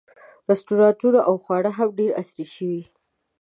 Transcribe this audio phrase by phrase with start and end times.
[0.49, 2.81] رسټورانټونه او خواړه هم ډېر عصري شوي.